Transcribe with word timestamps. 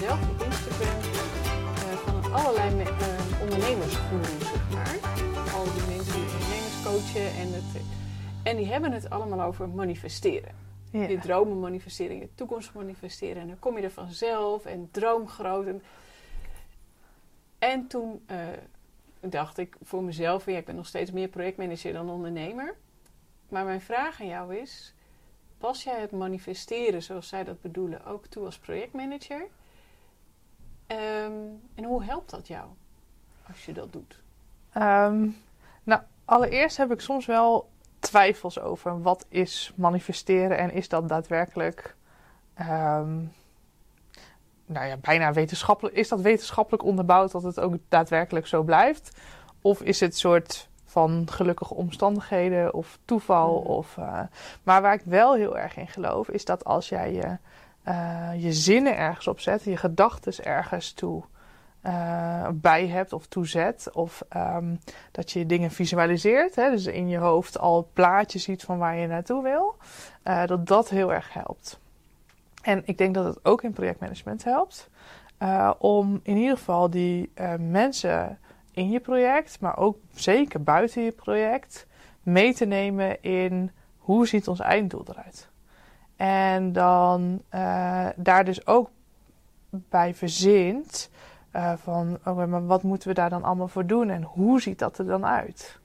zelf 0.00 0.28
op 0.30 0.42
Instagram 0.42 0.98
uh, 0.98 1.92
van 1.94 2.32
allerlei 2.32 2.80
uh, 2.80 3.42
ondernemersgoeroes, 3.42 4.48
zeg 4.52 4.70
maar. 4.70 4.98
Al 5.54 5.64
die 5.64 5.96
mensen 5.96 6.14
die 6.14 6.22
ondernemers 6.22 6.82
coachen. 6.84 7.26
En, 7.26 7.52
het, 7.52 7.82
en 8.42 8.56
die 8.56 8.66
hebben 8.66 8.92
het 8.92 9.10
allemaal 9.10 9.40
over 9.40 9.68
manifesteren. 9.68 10.54
Ja. 10.92 11.02
Je 11.02 11.18
dromen 11.18 11.60
manifesteren, 11.60 12.18
je 12.18 12.28
toekomst 12.34 12.74
manifesteren. 12.74 13.42
En 13.42 13.48
dan 13.48 13.58
kom 13.58 13.76
je 13.76 13.82
er 13.82 13.90
vanzelf 13.90 14.64
en 14.64 14.88
droom 14.90 15.28
groot. 15.28 15.66
En, 15.66 15.82
en 17.58 17.86
toen 17.86 18.24
uh, 18.30 18.38
dacht 19.20 19.58
ik 19.58 19.76
voor 19.82 20.02
mezelf, 20.02 20.46
ja, 20.46 20.56
ik 20.56 20.64
ben 20.64 20.76
nog 20.76 20.86
steeds 20.86 21.10
meer 21.10 21.28
projectmanager 21.28 21.92
dan 21.92 22.10
ondernemer. 22.10 22.74
Maar 23.48 23.64
mijn 23.64 23.80
vraag 23.80 24.20
aan 24.20 24.26
jou 24.26 24.56
is, 24.56 24.94
pas 25.58 25.82
jij 25.82 26.00
het 26.00 26.10
manifesteren 26.10 27.02
zoals 27.02 27.28
zij 27.28 27.44
dat 27.44 27.60
bedoelen 27.60 28.04
ook 28.04 28.26
toe 28.26 28.44
als 28.44 28.58
projectmanager? 28.58 29.48
Hoe 31.90 32.04
helpt 32.04 32.30
dat 32.30 32.46
jou 32.46 32.66
als 33.46 33.64
je 33.64 33.72
dat 33.72 33.92
doet? 33.92 34.20
Um, 34.76 35.36
nou, 35.82 36.00
allereerst 36.24 36.76
heb 36.76 36.92
ik 36.92 37.00
soms 37.00 37.26
wel 37.26 37.68
twijfels 37.98 38.60
over 38.60 39.02
wat 39.02 39.26
is 39.28 39.72
manifesteren 39.74 40.58
en 40.58 40.72
is 40.72 40.88
dat 40.88 41.08
daadwerkelijk, 41.08 41.94
um, 42.60 43.32
nou 44.66 44.86
ja, 44.86 44.96
bijna 44.96 45.32
wetenschappelijk, 45.32 45.96
is 45.96 46.08
dat 46.08 46.20
wetenschappelijk 46.20 46.82
onderbouwd 46.82 47.32
dat 47.32 47.42
het 47.42 47.60
ook 47.60 47.74
daadwerkelijk 47.88 48.46
zo 48.46 48.62
blijft? 48.62 49.16
Of 49.60 49.82
is 49.82 50.00
het 50.00 50.16
soort 50.16 50.68
van 50.84 51.26
gelukkige 51.30 51.74
omstandigheden 51.74 52.74
of 52.74 52.98
toeval? 53.04 53.60
Mm. 53.60 53.66
Of, 53.66 53.96
uh, 53.96 54.20
maar 54.62 54.82
waar 54.82 54.94
ik 54.94 55.02
wel 55.04 55.34
heel 55.34 55.58
erg 55.58 55.76
in 55.76 55.88
geloof, 55.88 56.28
is 56.28 56.44
dat 56.44 56.64
als 56.64 56.88
jij 56.88 57.12
je, 57.12 57.36
uh, 57.88 58.42
je 58.42 58.52
zinnen 58.52 58.96
ergens 58.96 59.26
op 59.26 59.40
zet, 59.40 59.64
je 59.64 59.76
gedachten 59.76 60.44
ergens 60.44 60.92
toe 60.92 61.22
uh, 61.86 62.48
bij 62.52 62.86
hebt 62.86 63.12
of 63.12 63.26
toezet. 63.26 63.90
Of 63.92 64.22
um, 64.36 64.80
dat 65.10 65.30
je 65.30 65.46
dingen 65.46 65.70
visualiseert. 65.70 66.54
Hè, 66.54 66.70
dus 66.70 66.86
in 66.86 67.08
je 67.08 67.18
hoofd 67.18 67.58
al 67.58 67.88
plaatjes 67.92 68.42
ziet 68.42 68.62
van 68.62 68.78
waar 68.78 68.96
je 68.96 69.06
naartoe 69.06 69.42
wil. 69.42 69.76
Uh, 70.24 70.46
dat 70.46 70.66
dat 70.66 70.88
heel 70.88 71.12
erg 71.12 71.32
helpt. 71.32 71.80
En 72.62 72.82
ik 72.84 72.98
denk 72.98 73.14
dat 73.14 73.24
het 73.24 73.44
ook 73.44 73.62
in 73.62 73.72
projectmanagement 73.72 74.44
helpt. 74.44 74.90
Uh, 75.38 75.70
om 75.78 76.20
in 76.22 76.36
ieder 76.36 76.56
geval 76.56 76.90
die 76.90 77.32
mensen 77.58 78.38
in 78.72 78.90
je 78.90 79.00
project, 79.00 79.60
maar 79.60 79.76
ook 79.76 79.96
zeker 80.14 80.62
buiten 80.62 81.02
je 81.02 81.12
project, 81.12 81.86
mee 82.22 82.54
te 82.54 82.64
nemen 82.64 83.22
in 83.22 83.70
hoe 83.96 84.26
ziet 84.26 84.48
ons 84.48 84.60
einddoel 84.60 85.04
eruit. 85.08 85.48
En 86.16 86.72
dan 86.72 87.42
daar 88.16 88.44
dus 88.44 88.66
ook 88.66 88.90
bij 89.70 90.14
verzint 90.14 91.10
uh, 91.56 91.72
van, 91.76 92.18
oh, 92.24 92.44
maar 92.44 92.66
wat 92.66 92.82
moeten 92.82 93.08
we 93.08 93.14
daar 93.14 93.30
dan 93.30 93.44
allemaal 93.44 93.68
voor 93.68 93.86
doen 93.86 94.10
en 94.10 94.22
hoe 94.22 94.60
ziet 94.60 94.78
dat 94.78 94.98
er 94.98 95.06
dan 95.06 95.26
uit? 95.26 95.78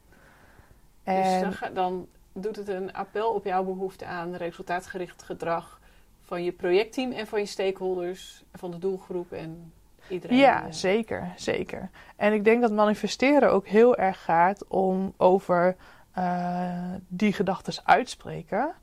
En... 1.04 1.50
Dus 1.50 1.60
dan, 1.60 1.74
dan, 1.74 2.08
doet 2.34 2.56
het 2.56 2.68
een 2.68 2.94
appel 2.94 3.30
op 3.30 3.46
jouw 3.46 3.64
behoefte 3.64 4.06
aan 4.06 4.36
resultaatgericht 4.36 5.24
gedrag 5.24 5.80
van 6.22 6.44
je 6.44 6.52
projectteam 6.52 7.12
en 7.12 7.28
van 7.28 7.40
je 7.40 7.46
stakeholders, 7.46 8.44
van 8.54 8.72
de 8.72 8.78
doelgroep 8.78 9.32
en 9.32 9.74
iedereen. 10.08 10.38
Ja, 10.38 10.72
zeker, 10.72 11.34
zeker. 11.36 11.90
En 12.16 12.34
ik 12.34 12.44
denk 12.44 12.62
dat 12.62 12.72
manifesteren 12.72 13.52
ook 13.52 13.68
heel 13.68 13.96
erg 13.96 14.24
gaat 14.24 14.68
om 14.68 15.14
over 15.18 15.76
uh, 16.18 16.94
die 17.08 17.34
gedachten 17.34 17.74
uitspreken. 17.84 18.74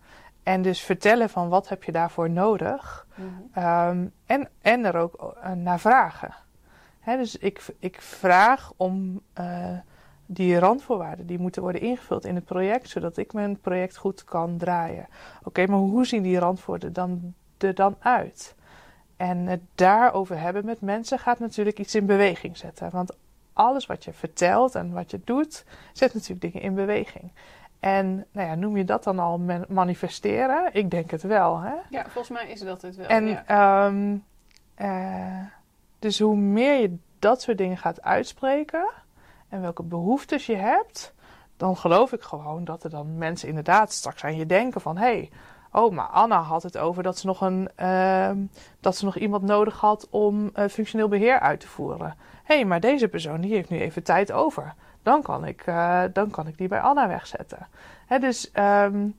En 0.43 0.63
dus 0.63 0.81
vertellen 0.81 1.31
van 1.31 1.49
wat 1.49 1.69
heb 1.69 1.85
je 1.85 1.93
daarvoor 1.93 2.31
nodig. 2.31 3.07
Mm-hmm. 3.15 3.89
Um, 3.89 4.13
en, 4.27 4.49
en 4.61 4.85
er 4.85 4.97
ook 4.97 5.35
uh, 5.45 5.53
naar 5.53 5.81
vragen. 5.81 6.35
He, 7.03 7.17
dus 7.17 7.37
ik, 7.37 7.65
ik 7.79 8.01
vraag 8.01 8.73
om 8.77 9.23
uh, 9.41 9.79
die 10.27 10.59
randvoorwaarden 10.59 11.27
die 11.27 11.39
moeten 11.39 11.63
worden 11.63 11.81
ingevuld 11.81 12.25
in 12.25 12.35
het 12.35 12.45
project, 12.45 12.89
zodat 12.89 13.17
ik 13.17 13.33
mijn 13.33 13.61
project 13.61 13.97
goed 13.97 14.25
kan 14.25 14.57
draaien. 14.57 15.07
Oké, 15.39 15.49
okay, 15.49 15.65
maar 15.65 15.79
hoe 15.79 16.07
zien 16.07 16.23
die 16.23 16.39
randvoorwaarden 16.39 16.93
dan, 16.93 17.35
er 17.59 17.75
dan 17.75 17.97
uit? 17.99 18.55
En 19.17 19.47
het 19.47 19.61
daarover 19.75 20.41
hebben 20.41 20.65
met 20.65 20.81
mensen 20.81 21.19
gaat 21.19 21.39
natuurlijk 21.39 21.79
iets 21.79 21.95
in 21.95 22.07
beweging 22.07 22.57
zetten. 22.57 22.91
Want 22.91 23.17
alles 23.53 23.87
wat 23.87 24.05
je 24.05 24.13
vertelt 24.13 24.75
en 24.75 24.93
wat 24.93 25.11
je 25.11 25.21
doet, 25.25 25.65
zet 25.93 26.15
natuurlijk 26.15 26.41
dingen 26.41 26.61
in 26.61 26.75
beweging. 26.75 27.33
En 27.81 28.27
nou 28.33 28.49
ja, 28.49 28.55
noem 28.55 28.77
je 28.77 28.85
dat 28.85 29.05
dan 29.05 29.19
al 29.19 29.41
manifesteren? 29.69 30.69
Ik 30.73 30.91
denk 30.91 31.11
het 31.11 31.23
wel. 31.23 31.61
Hè? 31.61 31.75
Ja, 31.91 32.03
volgens 32.03 32.29
mij 32.29 32.49
is 32.49 32.61
dat 32.61 32.83
het 32.83 32.97
wel. 32.97 33.07
En 33.07 33.27
ja. 33.27 33.87
um, 33.87 34.25
uh, 34.79 35.45
dus 36.03 36.19
hoe 36.19 36.37
meer 36.37 36.81
je 36.81 36.97
dat 37.19 37.43
soort 37.43 37.59
dingen 37.59 37.77
gaat 37.77 38.03
uitspreken 38.03 38.89
en 39.49 39.61
welke 39.61 39.83
behoeftes 39.83 40.47
je 40.47 40.57
hebt, 40.57 41.15
dan 41.57 41.77
geloof 41.77 42.13
ik 42.13 42.23
gewoon 42.23 42.65
dat 42.65 42.85
er 42.85 42.91
dan 42.91 43.19
mensen 43.19 43.49
inderdaad 43.49 43.93
straks 43.93 44.25
aan 44.25 44.37
je 44.37 44.47
denken 44.47 44.81
van 44.81 44.97
hé, 44.97 45.03
hey, 45.03 45.31
oh, 45.73 45.93
maar 45.93 46.07
Anna 46.07 46.41
had 46.41 46.63
het 46.63 46.79
over 46.79 47.03
dat 47.03 47.19
ze 47.19 47.27
nog, 47.27 47.41
een, 47.41 47.69
uh, 47.81 48.31
dat 48.81 48.97
ze 48.97 49.05
nog 49.05 49.17
iemand 49.17 49.43
nodig 49.43 49.81
had 49.81 50.09
om 50.11 50.51
uh, 50.55 50.69
functioneel 50.69 51.09
beheer 51.09 51.41
uit 51.41 51.61
te 51.61 51.69
voeren. 51.69 52.17
Hé, 52.45 52.55
hey, 52.55 52.65
maar 52.65 52.81
deze 52.81 53.09
persoon 53.09 53.41
die 53.41 53.55
heeft 53.55 53.71
nu 53.71 53.81
even 53.81 54.03
tijd 54.03 54.33
over. 54.33 54.75
Dan 55.03 55.23
kan 55.23 55.45
ik, 55.45 55.67
uh, 55.67 56.03
dan 56.13 56.31
kan 56.31 56.47
ik 56.47 56.59
die 56.59 56.69
bij 56.69 56.81
Anna 56.81 57.09
wegzetten. 57.09 57.69
Hè, 58.07 58.19
dus, 58.19 58.51
um, 58.55 59.17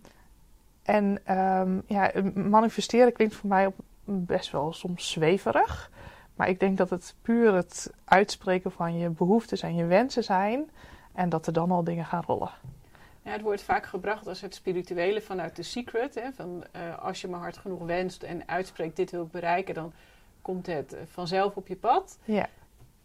en 0.83 1.37
um, 1.37 1.83
ja, 1.87 2.11
manifesteren 2.33 3.13
klinkt 3.13 3.35
voor 3.35 3.49
mij 3.49 3.65
op 3.65 3.75
best 4.05 4.51
wel 4.51 4.73
soms 4.73 5.11
zweverig. 5.11 5.91
Maar 6.35 6.49
ik 6.49 6.59
denk 6.59 6.77
dat 6.77 6.89
het 6.89 7.15
puur 7.21 7.53
het 7.53 7.91
uitspreken 8.05 8.71
van 8.71 8.97
je 8.97 9.09
behoeftes 9.09 9.61
en 9.61 9.75
je 9.75 9.85
wensen 9.85 10.23
zijn. 10.23 10.69
En 11.13 11.29
dat 11.29 11.47
er 11.47 11.53
dan 11.53 11.71
al 11.71 11.83
dingen 11.83 12.05
gaan 12.05 12.23
rollen. 12.27 12.51
Ja, 13.23 13.31
het 13.31 13.41
wordt 13.41 13.61
vaak 13.61 13.85
gebracht 13.85 14.27
als 14.27 14.41
het 14.41 14.55
spirituele 14.55 15.21
vanuit 15.21 15.55
de 15.55 15.63
secret. 15.63 16.15
Hè, 16.15 16.31
van, 16.33 16.63
uh, 16.75 16.99
als 17.03 17.21
je 17.21 17.27
maar 17.27 17.39
hard 17.39 17.57
genoeg 17.57 17.85
wenst 17.85 18.23
en 18.23 18.47
uitspreekt, 18.47 18.95
dit 18.95 19.11
wil 19.11 19.23
ik 19.23 19.31
bereiken, 19.31 19.73
dan 19.73 19.93
komt 20.41 20.65
het 20.65 20.95
vanzelf 21.05 21.55
op 21.55 21.67
je 21.67 21.75
pad. 21.75 22.17
Ja. 22.23 22.49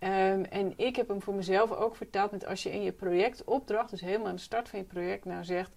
Um, 0.01 0.45
en 0.45 0.73
ik 0.77 0.97
heb 0.97 1.09
hem 1.09 1.23
voor 1.23 1.35
mezelf 1.35 1.73
ook 1.73 1.97
vertaald 1.97 2.31
met 2.31 2.47
als 2.47 2.63
je 2.63 2.71
in 2.71 2.83
je 2.83 2.93
projectopdracht, 2.93 3.91
dus 3.91 4.01
helemaal 4.01 4.27
aan 4.27 4.35
de 4.35 4.41
start 4.41 4.69
van 4.69 4.79
je 4.79 4.85
project, 4.85 5.25
nou 5.25 5.45
zegt: 5.45 5.75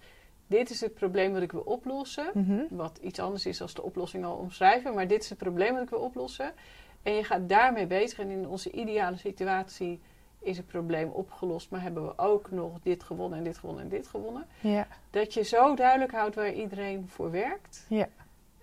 Dit 0.48 0.70
is 0.70 0.82
het 0.82 0.94
probleem 0.94 1.34
wat 1.34 1.42
ik 1.42 1.52
wil 1.52 1.62
oplossen. 1.62 2.32
Mhm. 2.34 2.62
Wat 2.70 2.98
iets 3.02 3.20
anders 3.20 3.46
is 3.46 3.58
dan 3.58 3.68
de 3.74 3.82
oplossing 3.82 4.26
al 4.26 4.36
omschrijven, 4.36 4.94
maar 4.94 5.08
dit 5.08 5.24
is 5.24 5.30
het 5.30 5.38
probleem 5.38 5.74
wat 5.74 5.84
ik 5.84 5.90
wil 5.90 6.00
oplossen. 6.00 6.54
En 7.04 7.14
je 7.14 7.24
gaat 7.24 7.50
daarmee 7.50 7.86
bezig. 7.88 8.20
En 8.20 8.30
in 8.30 8.48
onze 8.48 8.72
ideale 8.72 9.18
situatie 9.18 10.02
is 10.40 10.58
het 10.58 10.68
probleem 10.68 11.10
opgelost. 11.10 11.70
Maar 11.70 11.82
hebben 11.82 12.06
we 12.06 12.18
ook 12.18 12.52
nog 12.52 12.78
dit 12.84 13.04
gewonnen 13.04 13.38
en 13.38 13.44
dit 13.44 13.58
gewonnen 13.58 13.84
en 13.84 13.90
dit 13.90 14.08
gewonnen. 14.08 14.48
Ja. 14.60 14.88
Dat 15.10 15.34
je 15.34 15.42
zo 15.42 15.76
duidelijk 15.76 16.12
houdt 16.12 16.36
waar 16.36 16.54
iedereen 16.54 17.10
voor 17.10 17.32
werkt. 17.32 17.86
Ja. 17.90 18.08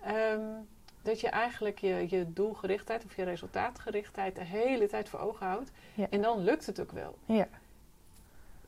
Um, 0.07 0.67
dat 1.01 1.19
je 1.21 1.29
eigenlijk 1.29 1.79
je, 1.79 2.05
je 2.09 2.33
doelgerichtheid 2.33 3.05
of 3.05 3.15
je 3.15 3.23
resultaatgerichtheid 3.23 4.35
de 4.35 4.43
hele 4.43 4.87
tijd 4.87 5.09
voor 5.09 5.19
ogen 5.19 5.45
houdt. 5.45 5.71
Ja. 5.93 6.07
En 6.09 6.21
dan 6.21 6.43
lukt 6.43 6.65
het 6.65 6.79
ook 6.79 6.91
wel. 6.91 7.17
Ja. 7.25 7.47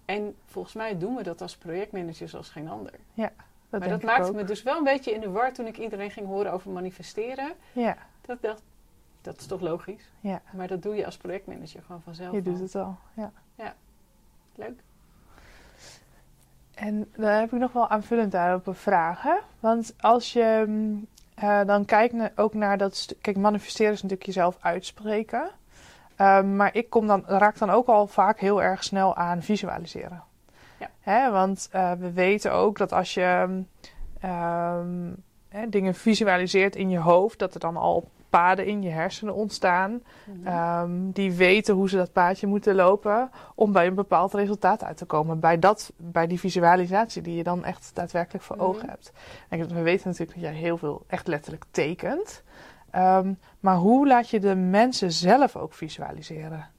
En 0.05 0.35
volgens 0.45 0.73
mij 0.73 0.97
doen 0.97 1.15
we 1.15 1.23
dat 1.23 1.41
als 1.41 1.57
projectmanagers 1.57 2.35
als 2.35 2.49
geen 2.49 2.69
ander. 2.69 2.93
Ja, 3.13 3.31
dat 3.69 3.79
maar 3.79 3.89
dat 3.89 4.03
maakte 4.03 4.29
ook. 4.29 4.35
me 4.35 4.43
dus 4.43 4.63
wel 4.63 4.77
een 4.77 4.83
beetje 4.83 5.11
in 5.11 5.21
de 5.21 5.29
war 5.29 5.53
toen 5.53 5.65
ik 5.67 5.77
iedereen 5.77 6.11
ging 6.11 6.27
horen 6.27 6.51
over 6.51 6.71
manifesteren. 6.71 7.51
Ja, 7.71 7.97
Dat 8.21 8.35
ik 8.35 8.41
dacht, 8.41 8.61
dat 9.21 9.37
is 9.37 9.45
toch 9.45 9.61
logisch? 9.61 10.11
ja. 10.19 10.41
Maar 10.53 10.67
dat 10.67 10.81
doe 10.81 10.95
je 10.95 11.05
als 11.05 11.17
projectmanager 11.17 11.81
gewoon 11.85 12.01
vanzelf. 12.01 12.33
Je 12.33 12.41
doet 12.41 12.59
het 12.59 12.75
al. 12.75 12.97
Ja. 13.13 13.31
Leuk. 14.55 14.79
En 16.75 17.09
dan 17.15 17.29
heb 17.29 17.53
ik 17.53 17.59
nog 17.59 17.71
wel 17.71 17.87
aanvullend 17.87 18.31
daarop 18.31 18.67
een 18.67 18.75
vraag. 18.75 19.21
Hè? 19.21 19.35
Want 19.59 19.93
als 19.99 20.33
je 20.33 20.63
mm, 20.67 21.07
eh, 21.33 21.65
dan 21.65 21.85
kijkt 21.85 22.13
na- 22.13 22.31
ook 22.35 22.53
naar 22.53 22.77
dat... 22.77 23.15
Kijk, 23.21 23.37
manifesteren 23.37 23.93
is 23.93 24.01
natuurlijk 24.01 24.27
jezelf 24.27 24.57
uitspreken. 24.59 25.49
Ehm, 26.15 26.55
maar 26.55 26.75
ik 26.75 26.89
kom 26.89 27.07
dan, 27.07 27.23
raak 27.25 27.57
dan 27.57 27.69
ook 27.69 27.87
al 27.87 28.07
vaak 28.07 28.39
heel 28.39 28.63
erg 28.63 28.83
snel 28.83 29.15
aan 29.15 29.41
visualiseren. 29.41 30.23
Ja. 30.79 30.89
Hè? 30.99 31.31
Want 31.31 31.69
eh, 31.71 31.91
we 31.91 32.11
weten 32.11 32.53
ook 32.53 32.77
dat 32.77 32.91
als 32.91 33.13
je 33.13 33.45
mm, 33.47 33.67
ehm, 34.19 35.13
hè, 35.51 35.69
dingen 35.69 35.95
visualiseert 35.95 36.75
in 36.75 36.89
je 36.89 36.99
hoofd... 36.99 37.39
dat 37.39 37.53
er 37.53 37.59
dan 37.59 37.77
al 37.77 38.09
paden 38.29 38.65
in 38.65 38.81
je 38.81 38.89
hersenen 38.89 39.33
ontstaan... 39.33 40.03
Mhm. 40.25 40.47
Ehm, 40.47 41.11
die 41.11 41.31
weten 41.31 41.75
hoe 41.75 41.89
ze 41.89 41.97
dat 41.97 42.11
paadje 42.11 42.47
moeten 42.47 42.75
lopen 42.75 43.31
om 43.55 43.71
bij 43.71 43.87
een 43.87 43.95
bepaald 43.95 44.33
resultaat 44.33 44.83
uit 44.83 44.97
te 44.97 45.05
komen. 45.05 45.39
Bij, 45.39 45.59
dat, 45.59 45.91
bij 45.97 46.27
die 46.27 46.39
visualisatie 46.39 47.21
die 47.21 47.35
je 47.35 47.43
dan 47.43 47.65
echt 47.65 47.91
daadwerkelijk 47.93 48.43
voor 48.43 48.55
Mhm. 48.55 48.65
ogen 48.65 48.89
hebt. 48.89 49.11
En 49.49 49.67
we 49.67 49.81
weten 49.81 50.07
natuurlijk 50.07 50.39
dat 50.39 50.49
jij 50.49 50.59
heel 50.59 50.77
veel 50.77 51.03
echt 51.07 51.27
letterlijk 51.27 51.65
tekent. 51.71 52.43
Ehm, 52.89 53.33
maar 53.59 53.75
hoe 53.75 54.07
laat 54.07 54.29
je 54.29 54.39
de 54.39 54.55
mensen 54.55 55.11
zelf 55.11 55.55
ook 55.55 55.73
visualiseren? 55.73 56.69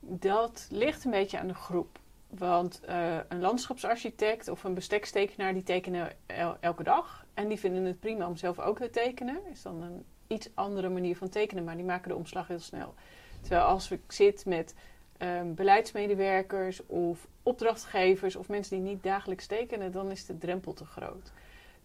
Dat 0.00 0.66
ligt 0.70 1.04
een 1.04 1.10
beetje 1.10 1.38
aan 1.38 1.46
de 1.46 1.54
groep. 1.54 1.98
Want 2.28 2.80
eh, 2.80 3.16
een 3.28 3.40
landschapsarchitect 3.40 4.48
of 4.48 4.64
een 4.64 4.74
bestekstekenaar 4.74 5.52
die 5.52 5.62
tekenen 5.62 6.12
el- 6.26 6.56
elke 6.60 6.82
dag. 6.82 7.26
En 7.34 7.48
die 7.48 7.58
vinden 7.58 7.84
het 7.84 8.00
prima 8.00 8.26
om 8.26 8.36
zelf 8.36 8.58
ook 8.58 8.78
te 8.78 8.90
tekenen. 8.90 9.38
Is 9.52 9.62
dan 9.62 9.82
een 9.82 10.04
iets 10.26 10.48
andere 10.54 10.88
manier 10.88 11.16
van 11.16 11.28
tekenen, 11.28 11.64
maar 11.64 11.76
die 11.76 11.84
maken 11.84 12.08
de 12.08 12.16
omslag 12.16 12.48
heel 12.48 12.58
snel. 12.58 12.94
Terwijl 13.40 13.62
als 13.62 13.90
ik 13.90 14.12
zit 14.12 14.46
met 14.46 14.74
ehm, 15.18 15.54
beleidsmedewerkers 15.54 16.86
of 16.86 17.26
opdrachtgevers 17.42 18.36
of 18.36 18.48
mensen 18.48 18.76
die 18.76 18.88
niet 18.88 19.02
dagelijks 19.02 19.46
tekenen, 19.46 19.92
dan 19.92 20.10
is 20.10 20.26
de 20.26 20.38
drempel 20.38 20.72
te 20.72 20.84
groot. 20.84 21.32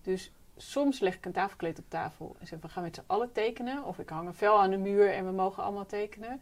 Dus 0.01 0.31
soms 0.57 0.99
leg 0.99 1.15
ik 1.15 1.25
een 1.25 1.31
tafelkleed 1.31 1.79
op 1.79 1.85
tafel 1.87 2.35
en 2.39 2.47
zeg 2.47 2.59
we 2.59 2.67
gaan 2.67 2.83
met 2.83 2.95
z'n 2.95 3.03
allen 3.05 3.31
tekenen. 3.31 3.83
Of 3.83 3.99
ik 3.99 4.09
hang 4.09 4.27
een 4.27 4.33
vel 4.33 4.59
aan 4.59 4.69
de 4.69 4.77
muur 4.77 5.13
en 5.13 5.25
we 5.25 5.31
mogen 5.31 5.63
allemaal 5.63 5.85
tekenen. 5.85 6.41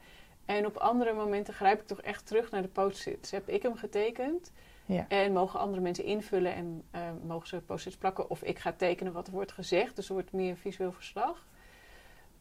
En 0.58 0.66
op 0.66 0.78
andere 0.78 1.14
momenten 1.14 1.54
grijp 1.54 1.82
ik 1.82 1.88
toch 1.88 2.02
echt 2.02 2.28
terug 2.28 2.52
naar 2.52 2.62
de 2.62 2.68
post-its. 2.68 3.32
Heb 3.32 3.48
ik 3.50 3.62
hem 3.64 3.76
getekend 3.76 4.52
Ja. 4.86 5.06
en 5.08 5.32
mogen 5.34 5.60
andere 5.60 5.82
mensen 5.82 6.04
invullen 6.04 6.54
en 6.54 6.84
eh, 6.92 7.02
mogen 7.24 7.48
ze 7.48 7.62
post-its 7.62 7.98
plakken. 7.98 8.30
Of 8.30 8.44
ik 8.44 8.60
ga 8.60 8.72
tekenen 8.74 9.14
wat 9.14 9.28
er 9.28 9.34
wordt 9.34 9.52
gezegd. 9.52 9.96
Dus 9.96 10.08
er 10.08 10.14
wordt 10.14 10.32
meer 10.32 10.56
visueel 10.58 10.92
verslag. 10.92 11.46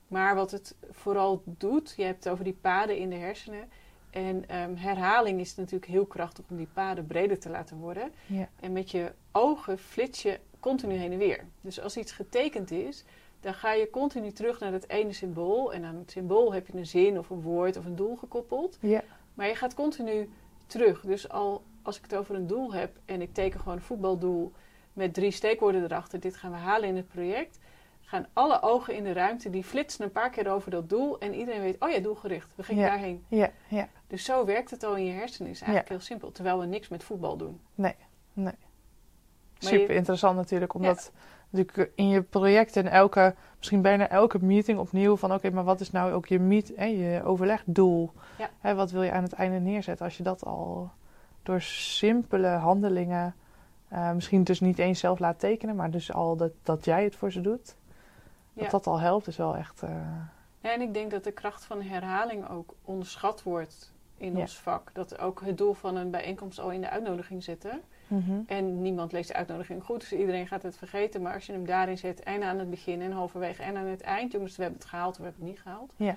Maar 0.08 0.34
wat 0.34 0.50
het 0.50 0.74
vooral 0.90 1.42
doet, 1.44 1.94
je 1.96 2.02
hebt 2.04 2.24
het 2.24 2.32
over 2.32 2.44
die 2.44 2.58
paden 2.60 2.96
in 2.98 3.10
de 3.10 3.16
hersenen. 3.16 3.68
En 4.10 4.48
ehm, 4.48 4.74
herhaling 4.74 5.40
is 5.40 5.54
natuurlijk 5.56 5.90
heel 5.90 6.06
krachtig 6.06 6.44
om 6.50 6.56
die 6.56 6.68
paden 6.72 7.06
breder 7.06 7.38
te 7.38 7.48
laten 7.50 7.76
worden. 7.76 8.12
Ja. 8.26 8.48
En 8.60 8.72
met 8.72 8.90
je 8.90 9.12
ogen 9.32 9.78
flits 9.78 10.22
je 10.22 10.38
continu 10.60 10.94
heen 10.94 11.12
en 11.12 11.18
weer. 11.18 11.44
Dus 11.60 11.80
als 11.80 11.96
iets 11.96 12.12
getekend 12.12 12.70
is, 12.70 13.04
dan 13.40 13.54
ga 13.54 13.72
je 13.72 13.90
continu 13.90 14.32
terug 14.32 14.60
naar 14.60 14.70
dat 14.72 14.88
ene 14.88 15.12
symbool. 15.12 15.72
En 15.72 15.84
aan 15.84 15.96
het 15.96 16.10
symbool 16.10 16.52
heb 16.52 16.66
je 16.66 16.76
een 16.76 16.86
zin 16.86 17.18
of 17.18 17.30
een 17.30 17.40
woord 17.42 17.76
of 17.76 17.84
een 17.84 17.96
doel 17.96 18.16
gekoppeld. 18.16 18.78
Ja. 18.80 19.02
Maar 19.34 19.46
je 19.46 19.54
gaat 19.54 19.74
continu 19.74 20.30
terug. 20.66 21.00
Dus 21.00 21.28
al 21.28 21.62
als 21.82 21.96
ik 21.96 22.02
het 22.02 22.14
over 22.16 22.34
een 22.34 22.46
doel 22.46 22.72
heb 22.72 22.96
en 23.04 23.20
ik 23.22 23.34
teken 23.34 23.60
gewoon 23.60 23.76
een 23.76 23.82
voetbaldoel 23.82 24.52
met 24.92 25.14
drie 25.14 25.30
steekwoorden 25.30 25.84
erachter, 25.84 26.20
dit 26.20 26.36
gaan 26.36 26.50
we 26.50 26.56
halen 26.56 26.88
in 26.88 26.96
het 26.96 27.08
project, 27.08 27.58
gaan 28.00 28.26
alle 28.32 28.62
ogen 28.62 28.94
in 28.94 29.04
de 29.04 29.12
ruimte, 29.12 29.50
die 29.50 29.64
flitsen 29.64 30.04
een 30.04 30.12
paar 30.12 30.30
keer 30.30 30.50
over 30.52 30.70
dat 30.70 30.88
doel 30.88 31.18
en 31.18 31.34
iedereen 31.34 31.60
weet, 31.60 31.76
oh 31.78 31.90
ja, 31.90 31.98
doelgericht, 31.98 32.52
we 32.56 32.62
gingen 32.62 32.82
Ja. 32.84 32.88
daarheen. 32.88 33.24
Ja, 33.28 33.50
ja. 33.68 33.88
Dus 34.06 34.24
zo 34.24 34.44
werkt 34.44 34.70
het 34.70 34.84
al 34.84 34.96
in 34.96 35.04
je 35.04 35.12
hersenen, 35.12 35.50
is 35.50 35.60
eigenlijk 35.60 35.88
Ja. 35.88 35.94
heel 35.94 36.04
simpel, 36.04 36.32
terwijl 36.32 36.58
we 36.58 36.66
niks 36.66 36.88
met 36.88 37.04
voetbal 37.04 37.36
doen. 37.36 37.60
Super 39.68 39.94
interessant 39.96 40.36
natuurlijk, 40.36 40.74
omdat 40.74 41.12
natuurlijk 41.50 41.90
in 41.94 42.08
je 42.08 42.22
project 42.22 42.76
en 42.76 42.86
elke, 42.86 43.34
misschien 43.58 43.82
bijna 43.82 44.08
elke 44.08 44.44
meeting 44.44 44.78
opnieuw 44.78 45.16
van 45.16 45.32
oké, 45.32 45.50
maar 45.50 45.64
wat 45.64 45.80
is 45.80 45.90
nou 45.90 46.12
ook 46.12 46.26
je 46.26 46.38
meet, 46.38 46.72
hè, 46.76 46.84
je 46.84 47.22
overlegdoel? 47.24 48.12
Ja. 48.38 48.48
Hè, 48.60 48.74
wat 48.74 48.90
wil 48.90 49.02
je 49.02 49.12
aan 49.12 49.22
het 49.22 49.32
einde 49.32 49.58
neerzetten? 49.58 50.04
Als 50.04 50.16
je 50.16 50.22
dat 50.22 50.44
al 50.44 50.90
door 51.42 51.60
simpele 51.60 52.46
handelingen, 52.48 53.34
eh, 53.88 54.12
misschien 54.12 54.44
dus 54.44 54.60
niet 54.60 54.78
eens 54.78 55.00
zelf 55.00 55.18
laat 55.18 55.38
tekenen, 55.38 55.76
maar 55.76 55.90
dus 55.90 56.12
al 56.12 56.36
dat, 56.36 56.52
dat 56.62 56.84
jij 56.84 57.04
het 57.04 57.16
voor 57.16 57.32
ze 57.32 57.40
doet, 57.40 57.76
Ja. 58.52 58.62
dat 58.62 58.70
dat 58.70 58.86
al 58.86 59.00
helpt, 59.00 59.26
is 59.26 59.36
wel 59.36 59.56
echt. 59.56 59.82
eh, 59.82 59.90
Ja, 60.62 60.72
en 60.72 60.80
ik 60.80 60.94
denk 60.94 61.10
dat 61.10 61.24
de 61.24 61.32
kracht 61.32 61.64
van 61.64 61.82
herhaling 61.82 62.48
ook 62.48 62.74
onderschat 62.84 63.42
wordt 63.42 63.92
in 64.16 64.32
Ja. 64.34 64.40
ons 64.40 64.58
vak. 64.58 64.90
Dat 64.92 65.18
ook 65.18 65.40
het 65.44 65.58
doel 65.58 65.74
van 65.74 65.96
een 65.96 66.10
bijeenkomst 66.10 66.60
al 66.60 66.70
in 66.70 66.80
de 66.80 66.90
uitnodiging 66.90 67.44
zitten. 67.44 67.80
Mhm. 68.10 68.40
En 68.46 68.82
niemand 68.82 69.12
leest 69.12 69.28
de 69.28 69.34
uitnodiging 69.34 69.84
goed, 69.84 70.00
dus 70.00 70.12
iedereen 70.12 70.46
gaat 70.46 70.62
het 70.62 70.76
vergeten. 70.76 71.22
Maar 71.22 71.34
als 71.34 71.46
je 71.46 71.52
hem 71.52 71.66
daarin 71.66 71.98
zet, 71.98 72.22
en 72.22 72.42
aan 72.42 72.58
het 72.58 72.70
begin 72.70 73.00
en 73.00 73.12
halverwege 73.12 73.62
en 73.62 73.76
aan 73.76 73.86
het 73.86 74.00
eind, 74.00 74.32
jongens, 74.32 74.56
we 74.56 74.62
hebben 74.62 74.80
het 74.80 74.88
gehaald, 74.88 75.16
we 75.16 75.22
hebben 75.22 75.40
het 75.40 75.50
niet 75.50 75.60
gehaald. 75.60 75.92
Ja. 75.96 76.16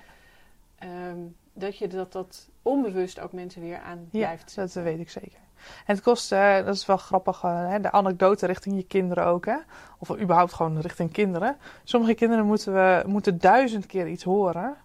Ehm, 0.78 1.18
dat 1.52 1.78
je 1.78 1.86
dat, 1.88 2.12
dat 2.12 2.48
onbewust 2.62 3.20
ook 3.20 3.32
mensen 3.32 3.60
weer 3.60 3.78
aan 3.78 4.08
Ja, 4.10 4.18
blijft 4.18 4.42
dat 4.42 4.50
zetten. 4.50 4.82
weet 4.82 5.00
ik 5.00 5.10
zeker. 5.10 5.38
En 5.86 5.94
het 5.94 6.00
kost, 6.02 6.32
eh, 6.32 6.64
dat 6.64 6.74
is 6.74 6.86
wel 6.86 6.96
grappig, 6.96 7.42
eh, 7.42 7.68
hè, 7.68 7.80
de 7.80 7.92
anekdote 7.92 8.46
richting 8.46 8.76
je 8.76 8.86
kinderen 8.86 9.26
ook, 9.26 9.46
hè? 9.46 9.56
Of 9.98 10.18
überhaupt 10.18 10.52
gewoon 10.52 10.80
richting 10.80 11.12
kinderen. 11.12 11.56
Sommige 11.84 12.14
kinderen 12.14 12.46
moeten, 12.46 12.72
we, 12.72 13.02
moeten 13.06 13.38
duizend 13.38 13.86
keer 13.86 14.08
iets 14.08 14.24
horen, 14.24 14.76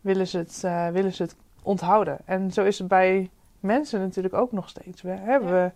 willen 0.00 0.26
ze, 0.26 0.38
het, 0.38 0.64
eh, 0.64 0.88
willen 0.88 1.12
ze 1.12 1.22
het 1.22 1.36
onthouden. 1.62 2.18
En 2.24 2.50
zo 2.50 2.64
is 2.64 2.78
het 2.78 2.88
bij 2.88 3.30
mensen 3.60 4.00
natuurlijk 4.00 4.34
ook 4.34 4.52
nog 4.52 4.68
steeds. 4.68 5.02
We, 5.02 5.10
hè, 5.10 5.34
Ja. 5.34 5.72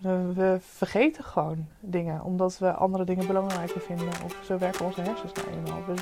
We, 0.00 0.08
we, 0.08 0.32
we 0.34 0.58
vergeten 0.60 1.24
gewoon 1.24 1.66
dingen, 1.80 2.22
omdat 2.22 2.58
we 2.58 2.72
andere 2.72 3.04
dingen 3.04 3.26
belangrijker 3.26 3.80
vinden. 3.80 4.08
Of 4.24 4.36
zo 4.44 4.58
werken 4.58 4.84
onze 4.84 5.00
hersens 5.00 5.32
nou 5.32 5.46
eenmaal. 5.48 5.84
We, 5.86 5.94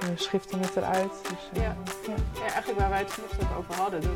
we 0.00 0.12
schiften 0.14 0.60
het 0.60 0.76
eruit. 0.76 1.12
Dus, 1.22 1.48
eh, 1.52 1.62
Ja. 1.62 1.76
ja. 2.08 2.14
Ja, 2.34 2.40
eigenlijk 2.52 2.78
waar 2.80 2.88
wij 2.90 2.98
het 2.98 3.10
vanochtend 3.12 3.42
ook 3.42 3.58
over 3.58 3.74
hadden, 3.74 4.00
dat 4.00 4.10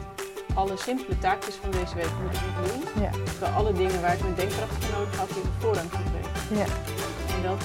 alle 0.54 0.76
simpele 0.76 1.18
taakjes 1.18 1.54
van 1.54 1.70
deze 1.70 1.94
week 1.94 2.10
moet 2.22 2.34
ik 2.34 2.40
nog 2.46 2.72
doen. 2.72 3.02
Ja. 3.02 3.10
Terwijl 3.24 3.52
alle 3.54 3.72
dingen 3.72 4.00
waar 4.00 4.14
ik 4.14 4.20
mijn 4.22 4.34
denkkracht 4.34 4.84
voor 4.84 4.98
nodig 4.98 5.16
had, 5.18 5.28
die 5.28 5.36
hebben 5.42 5.60
voorrang 5.60 5.90
gekregen. 5.90 6.56
Ja. 6.60 6.66
En 7.36 7.42
dat 7.48 7.62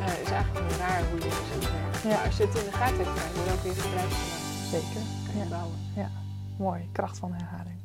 eh, 0.00 0.22
is 0.24 0.30
eigenlijk 0.30 0.66
heel 0.68 0.78
raar 0.86 1.02
hoe 1.10 1.18
je 1.24 1.30
zo 1.50 1.58
werkt. 1.72 2.02
Ja. 2.02 2.08
Maar 2.08 2.24
als 2.26 2.36
je 2.36 2.44
het 2.46 2.54
in 2.60 2.64
de 2.70 2.76
gaten 2.80 2.96
hebt, 3.04 3.14
kan 3.18 3.28
je 3.34 3.40
er 3.48 3.52
ook 3.54 3.62
weer 3.66 3.76
gebruik 3.82 4.10
van 4.18 4.26
maken. 4.30 4.70
Zeker. 4.74 5.02
Kan 5.26 5.34
je 5.38 5.44
Ja. 5.44 5.56
bouwen. 5.56 5.78
Mooi, 6.56 6.88
kracht 6.92 7.18
van 7.18 7.32
herhaling. 7.32 7.78